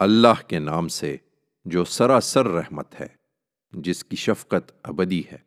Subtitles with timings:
[0.00, 1.16] اللہ کے نام سے
[1.64, 3.06] جو سراسر رحمت ہے،
[3.72, 5.38] جس کی شفقت ابدی ہے۔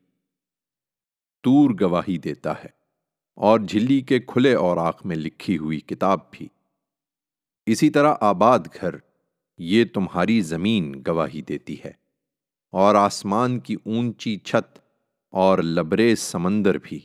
[1.44, 2.70] تور گواہی دیتا ہے
[3.36, 6.48] اور جھلی کے کھلے اور آنکھ میں لکھی ہوئی کتاب بھی۔
[7.66, 8.96] اسی طرح آباد گھر
[9.58, 11.92] یہ تمہاری زمین گواہی دیتی ہے
[12.72, 14.80] اور آسمان کی اونچی چھت
[15.30, 17.00] اور لبریز سمندر بھی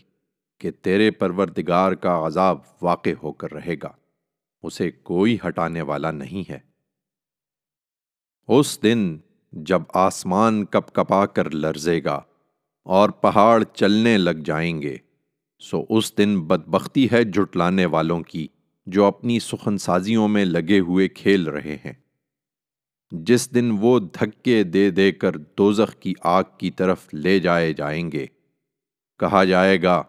[0.58, 3.92] کہ تیرے پروردگار کا عذاب واقع ہو کر رہے گا،
[4.62, 6.67] اسے کوئی ہٹانے والا نہیں ہے۔
[8.48, 9.18] اس دن
[9.52, 12.20] جب آسمان کپ کپا کر لرزے گا
[12.86, 14.96] اور پہاڑ چلنے لگ جائیں گے،
[15.60, 18.46] سو اس دن بدبختی ہے جھٹلانے والوں کی
[18.86, 21.92] جو اپنی سخن سازیوں میں لگے ہوئے کھیل رہے ہیں۔
[23.12, 28.12] جس دن وہ دھکے دے دے کر دوزخ کی آگ کی طرف لے جائے جائیں
[28.12, 28.26] گے،
[29.20, 30.02] کہا جائے گا،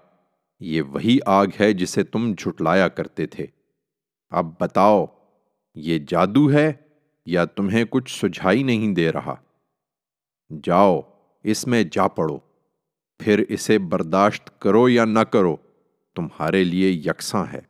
[0.60, 3.46] یہ وہی آگ ہے جسے تم جھٹلایا کرتے تھے۔
[4.30, 5.06] اب بتاؤ،
[5.76, 6.72] یہ جادو ہے
[7.30, 9.36] یا تمہیں کچھ سجھائی نہیں دے رہا۔
[10.64, 11.02] جاؤ،
[11.44, 12.38] اس میں جا پڑو،
[13.20, 15.56] پھر اسے برداشت کرو یا نہ کرو،
[16.16, 17.62] تمہارے لیے یکساں ہے۔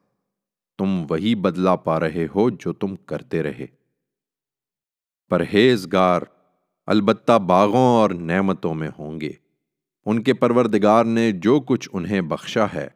[0.77, 3.65] تم وہی بدلا پا رہے ہو جو تم کرتے رہے۔
[5.29, 6.21] پرہیزگار،
[6.85, 9.31] البتہ باغوں اور نعمتوں میں ہوں گے۔
[10.05, 12.87] ان کے پروردگار نے جو کچھ انہیں بخشا ہے،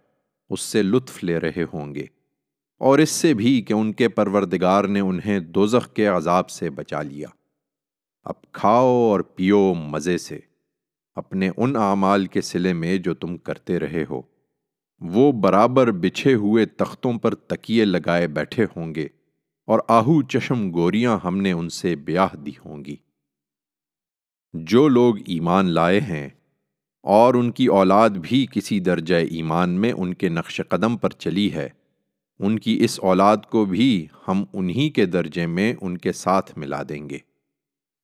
[0.50, 2.06] اس سے لطف لے رہے ہوں گے۔
[2.80, 7.02] اور اس سے بھی کہ ان کے پروردگار نے انہیں دوزخ کے عذاب سے بچا
[7.02, 7.28] لیا۔
[8.24, 10.40] اب کھاؤ اور پیو مزے سے۔
[11.16, 14.22] اپنے ان اعمال کے سلے میں جو تم کرتے رہے ہو۔
[15.00, 19.08] وہ برابر بچھے ہوئے تختوں پر تکیے لگائے بیٹھے ہوں گے
[19.66, 22.96] اور آہو چشم گوریاں ہم نے ان سے بیاہ دی ہوں گی۔
[24.54, 26.30] جو لوگ ایمان لائے ہیں
[27.04, 31.54] اور ان کی اولاد بھی کسی درجہ ایمان میں ان کے نقش قدم پر چلی
[31.54, 31.70] ہے
[32.46, 36.84] ان کی اس اولاد کو بھی ہم انہی کے درجے میں ان کے ساتھ ملا
[36.90, 37.18] دیں گے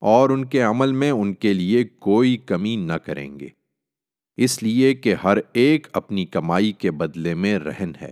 [0.02, 3.48] اور ان کے عمل میں ان کے لیے کوئی کمی نہ کریں گے۔
[4.38, 8.12] اس لیے کہ ہر ایک اپنی کمائی کے بدلے میں رہن ہے۔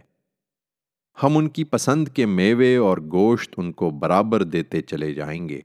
[1.24, 5.60] ہم ان کی پسند کے میوے اور گوشت ان کو برابر دیتے چلے جائیں گے۔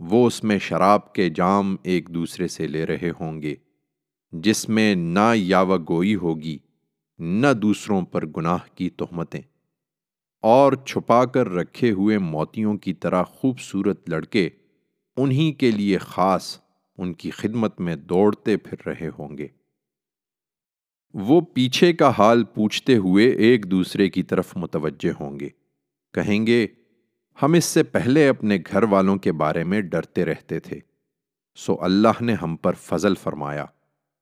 [0.00, 3.54] وہ اس میں شراب کے جام ایک دوسرے سے لے رہے ہوں گے،
[4.32, 6.58] جس میں نہ یاو گوئی ہوگی،
[7.18, 9.40] نہ دوسروں پر گناہ کی تہمتیں۔
[10.42, 14.48] اور چھپا کر رکھے ہوئے موتیوں کی طرح خوبصورت لڑکے
[15.16, 16.58] انہی کے لیے خاص
[16.98, 19.46] ان کی خدمت میں دوڑتے پھر رہے ہوں گے۔
[21.14, 25.48] وہ پیچھے کا حال پوچھتے ہوئے ایک دوسرے کی طرف متوجہ ہوں گے۔
[26.12, 26.66] کہیں گے،
[27.42, 30.80] ہم اس سے پہلے اپنے گھر والوں کے بارے میں ڈرتے رہتے تھے۔
[31.56, 33.64] سو اللہ نے ہم پر فضل فرمایا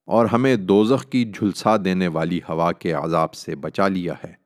[0.05, 4.40] اور ہمیں دوزخ کی جھلسا دینے والی ہوا کے عذاب سے بچا لیا ہے۔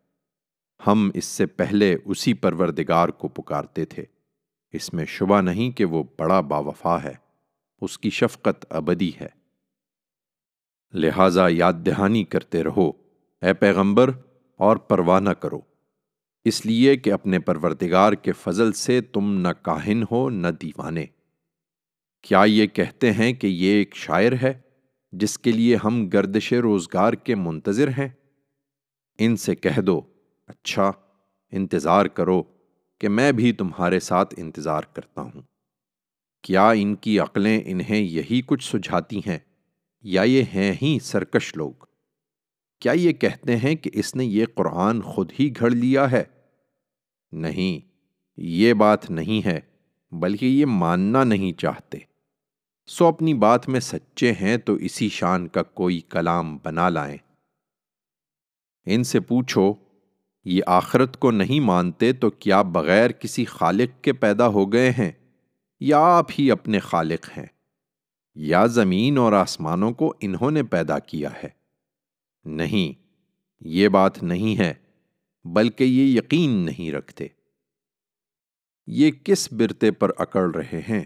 [0.88, 4.06] ہم اس سے پہلے اسی پروردگار کو پکارتے تھے۔
[4.74, 7.14] اس میں شبہ نہیں کہ وہ بڑا باوفا ہے،
[7.82, 9.28] اس کی شفقت ابدی ہے۔
[10.94, 12.90] لہٰذا یاد دہانی کرتے رہو،
[13.42, 14.12] اے پیغمبر،
[14.58, 15.60] اور پروانہ کرو۔
[16.46, 21.06] اس لیے کہ اپنے پروردگار کے فضل سے تم نہ کاہن ہو، نہ دیوانے۔
[22.22, 24.54] کیا یہ کہتے ہیں کہ یہ ایک شاعر ہے،
[25.12, 28.10] جس کے لیے ہم گردش روزگار کے منتظر ہیں؟
[29.20, 30.02] ان سے کہہ دو۔
[30.48, 30.92] اچھا
[31.52, 32.44] انتظار کرو
[33.00, 35.42] کہ میں بھی تمہارے ساتھ انتظار کرتا ہوں۔
[36.44, 39.40] کیا ان کی عقلیں انہیں یہی کچھ سجھاتی ہیں
[40.02, 41.72] یا یہ ہیں ہی سرکش لوگ؟
[42.80, 46.24] کیا یہ کہتے ہیں کہ اس نے یہ قرآن خود ہی گھڑ لیا ہے؟
[47.32, 47.88] نہیں،
[48.38, 49.60] یہ بات نہیں ہے،
[50.12, 51.98] بلکہ یہ ماننا نہیں چاہتے۔
[52.88, 57.18] سو اپنی بات میں سچے ہیں تو اسی شان کا کوئی کلام بنا لائیں۔
[58.86, 59.74] ان سے پوچھو
[60.46, 65.12] یہ آخرت کو نہیں مانتے تو کیا بغیر کسی خالق کے پیدا ہو گئے ہیں؟
[65.80, 67.46] یا آپ ہی اپنے خالق ہیں؟
[68.36, 71.50] یا زمین اور آسمانوں کو انہوں نے پیدا کیا ہے؟
[72.46, 73.02] نہیں،
[73.60, 74.74] یہ بات نہیں ہے،
[75.46, 77.28] بلکہ یہ یقین نہیں رکھتے۔
[78.88, 81.06] یہ کس برتے پر اکڑ رہے ہیں؟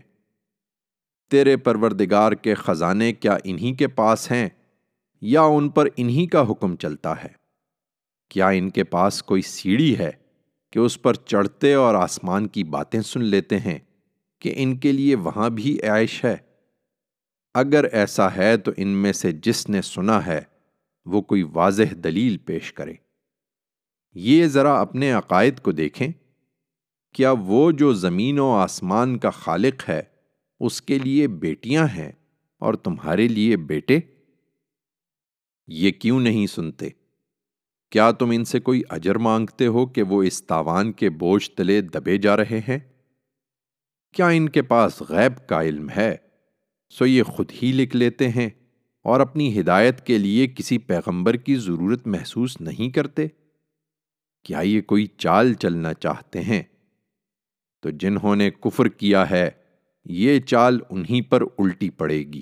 [1.32, 4.50] تیرے پروردگار کے خزانے کیا انہی کے پاس ہیں؟
[5.22, 7.39] یا ان پر انہی کا حکم چلتا ہے؟
[8.30, 10.12] کیا ان کے پاس کوئی سیڑھی ہے
[10.72, 13.80] کہ اس پر چڑھتے اور آسمان کی باتیں سن لیتے ہیں
[14.40, 16.38] کہ ان کے لیے وہاں بھی عائش ہے؟
[17.54, 20.42] اگر ایسا ہے تو ان میں سے جس نے سنا ہے
[21.06, 22.94] وہ کوئی واضح دلیل پیش کرے۔
[24.14, 26.08] یہ ذرا اپنے عقائد کو دیکھیں۔
[27.14, 30.02] کیا وہ جو زمین و آسمان کا خالق ہے،
[30.60, 32.12] اس کے لیے بیٹیاں ہیں
[32.60, 34.00] اور تمہارے لیے بیٹے؟
[35.68, 36.90] یہ کیوں نہیں سنتے؟
[37.90, 41.82] کیا تم ان سے کوئی اجر مانگتے ہو کہ وہ اس تاوان کے بوجھ تلے
[41.82, 42.80] دبے جا رہے ہیں؟
[44.14, 46.16] کیا ان کے پاس غیب کا علم ہے؟
[46.90, 48.50] سو یہ خود ہی لکھ لیتے ہیں
[49.04, 53.28] اور اپنی ہدایت کے لیے کسی پیغمبر کی ضرورت محسوس نہیں کرتے؟
[54.44, 56.64] کیا یہ کوئی چال چلنا چاہتے ہیں؟
[57.82, 59.50] تو جنہوں نے کفر کیا ہے،
[60.06, 62.42] یہ چال انہی پر الٹی پڑے گی۔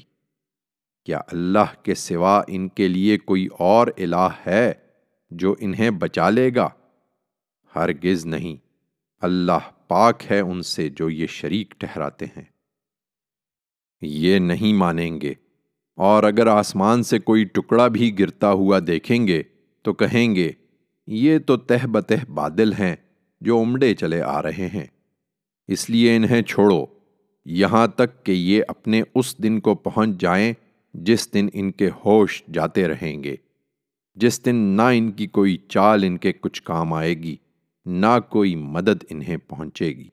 [1.06, 4.74] کیا اللہ کے سوا ان کے لیے کوئی اور الہ ہے؟
[5.30, 6.70] جو انہیں بچا لے گا۔
[7.76, 8.56] ہرگز نہیں۔
[9.22, 12.44] اللہ پاک ہے ان سے جو یہ شریک ٹھہراتے ہیں۔
[14.02, 15.34] یہ نہیں مانیں گے۔
[15.96, 19.44] اور اگر آسمان سے کوئی ٹکڑا بھی گرتا ہوا دیکھیں گے
[19.82, 20.52] تو کہیں گے،
[21.08, 22.96] یہ تو تہ بتہ بادل ہیں
[23.42, 24.86] جو امڈے چلے آ رہے ہیں۔
[25.68, 26.86] اس لیے انہیں چھوڑو۔
[27.46, 30.54] یہاں تک کہ یہ اپنے اس دن کو پہنچ جائیں
[30.94, 33.36] جس دن ان کے ہوش جاتے رہیں گے۔
[34.18, 37.36] جس دن نہ ان کی کوئی چال ان کے کچھ کام آئے گی،
[37.86, 40.10] نہ کوئی مدد انہیں پہنچے گی۔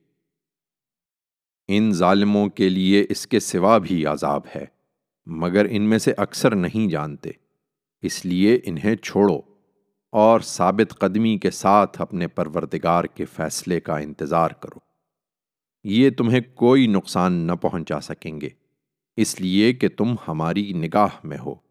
[1.69, 4.65] ان ظالموں کے لیے اس کے سوا بھی عذاب ہے،
[5.27, 7.31] مگر ان میں سے اکثر نہیں جانتے،
[8.03, 9.41] اس لیے انہیں چھوڑو
[10.11, 14.79] اور ثابت قدمی کے ساتھ اپنے پروردگار کے فیصلے کا انتظار کرو۔
[15.85, 18.49] یہ تمہیں کوئی نقصان نہ پہنچا سکیں گے،
[19.17, 21.63] اس لیے کہ تم ہماری نگاہ میں ہو۔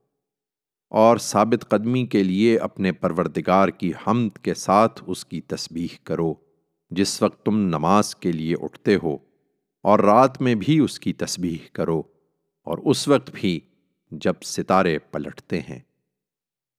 [0.93, 6.33] اور ثابت قدمی کے لیے اپنے پروردگار کی حمد کے ساتھ اس کی تسبیح کرو،
[6.91, 9.17] جس وقت تم نماز کے لیے اٹھتے ہو،
[9.85, 12.01] اور رات میں بھی اس کی تسبیح کرو،
[12.67, 13.59] اور اس وقت بھی
[14.11, 15.79] جب ستارے پلٹتے ہیں۔